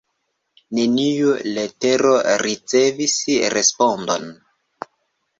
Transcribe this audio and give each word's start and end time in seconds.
Neniu 0.75 1.33
letero 1.57 2.13
ricevis 2.43 3.17
respondon. 3.55 4.25